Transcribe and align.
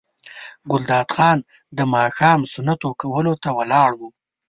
ګلداد 0.71 1.09
خان 1.15 1.37
د 1.77 1.79
ماښام 1.93 2.39
سنتو 2.53 2.89
کولو 3.01 3.33
ته 3.43 3.49
ولاړ 3.57 3.91
و. 3.99 4.01